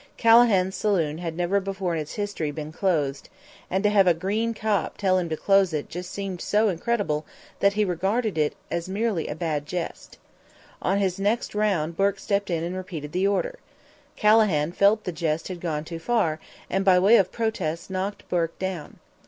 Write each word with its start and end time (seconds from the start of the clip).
Calahan's 0.17 0.73
saloon 0.75 1.19
had 1.19 1.37
never 1.37 1.59
before 1.59 1.93
in 1.93 2.01
its 2.01 2.15
history 2.15 2.49
been 2.49 2.71
closed, 2.71 3.29
and 3.69 3.83
to 3.83 3.89
have 3.91 4.07
a 4.07 4.15
green 4.15 4.51
cop 4.55 4.97
tell 4.97 5.19
him 5.19 5.29
to 5.29 5.37
close 5.37 5.73
it 5.73 5.93
seemed 5.93 6.39
to 6.39 6.43
him 6.43 6.49
so 6.49 6.69
incredible 6.69 7.23
that 7.59 7.73
he 7.73 7.85
regarded 7.85 8.35
it 8.35 8.55
merely 8.87 9.29
as 9.29 9.33
a 9.33 9.35
bad 9.35 9.67
jest. 9.67 10.17
On 10.81 10.97
his 10.97 11.19
next 11.19 11.53
round 11.53 11.95
Bourke 11.95 12.17
stepped 12.17 12.49
in 12.49 12.63
and 12.63 12.75
repeated 12.75 13.11
the 13.11 13.27
order. 13.27 13.59
Calahan 14.17 14.71
felt 14.71 15.03
that 15.03 15.11
the 15.11 15.15
jest 15.15 15.49
had 15.49 15.61
gone 15.61 15.85
too 15.85 15.99
far, 15.99 16.39
and 16.67 16.83
by 16.83 16.97
way 16.97 17.15
of 17.17 17.31
protest 17.31 17.91
knocked 17.91 18.27
Bourke 18.27 18.57
down. 18.57 18.97